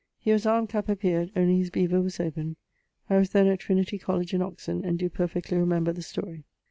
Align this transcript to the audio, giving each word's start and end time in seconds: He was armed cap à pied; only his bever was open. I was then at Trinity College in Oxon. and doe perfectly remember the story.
He 0.17 0.31
was 0.31 0.47
armed 0.47 0.69
cap 0.69 0.87
à 0.87 0.97
pied; 0.99 1.29
only 1.35 1.59
his 1.59 1.69
bever 1.69 2.01
was 2.01 2.19
open. 2.19 2.55
I 3.07 3.17
was 3.17 3.29
then 3.29 3.45
at 3.45 3.59
Trinity 3.59 3.99
College 3.99 4.33
in 4.33 4.41
Oxon. 4.41 4.83
and 4.83 4.97
doe 4.97 5.09
perfectly 5.09 5.57
remember 5.59 5.93
the 5.93 6.01
story. 6.01 6.43